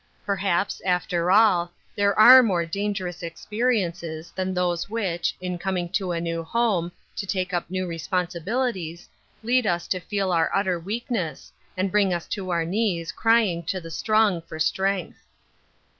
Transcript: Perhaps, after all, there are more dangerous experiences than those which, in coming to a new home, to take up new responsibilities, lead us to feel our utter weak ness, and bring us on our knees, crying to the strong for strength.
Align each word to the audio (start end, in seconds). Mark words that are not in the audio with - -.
Perhaps, 0.25 0.81
after 0.83 1.29
all, 1.29 1.71
there 1.95 2.17
are 2.17 2.41
more 2.41 2.65
dangerous 2.65 3.21
experiences 3.21 4.31
than 4.35 4.51
those 4.51 4.89
which, 4.89 5.35
in 5.39 5.59
coming 5.59 5.87
to 5.89 6.11
a 6.11 6.19
new 6.19 6.41
home, 6.41 6.91
to 7.15 7.27
take 7.27 7.53
up 7.53 7.69
new 7.69 7.85
responsibilities, 7.85 9.07
lead 9.43 9.67
us 9.67 9.87
to 9.89 9.99
feel 9.99 10.31
our 10.31 10.49
utter 10.55 10.79
weak 10.79 11.11
ness, 11.11 11.51
and 11.77 11.91
bring 11.91 12.15
us 12.15 12.27
on 12.35 12.49
our 12.49 12.65
knees, 12.65 13.11
crying 13.11 13.61
to 13.61 13.79
the 13.79 13.91
strong 13.91 14.41
for 14.41 14.57
strength. 14.57 15.19